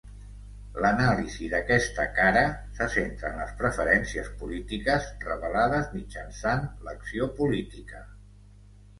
L'anàlisi 0.83 1.47
d'aquesta 1.49 2.05
"cara" 2.19 2.41
se 2.79 2.87
centra 2.93 3.29
en 3.33 3.37
les 3.41 3.51
preferències 3.59 4.31
polítiques 4.39 5.05
revelades 5.27 5.91
mitjançant 5.99 6.65
l'acció 6.87 7.29
política. 7.41 8.01